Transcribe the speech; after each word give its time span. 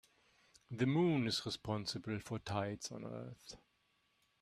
The 0.71 0.87
moon 0.87 1.27
is 1.27 1.45
responsible 1.45 2.17
for 2.21 2.39
tides 2.39 2.91
on 2.91 3.05
earth. 3.05 3.55